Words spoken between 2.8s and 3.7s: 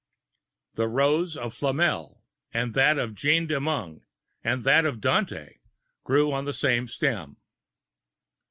of Jean de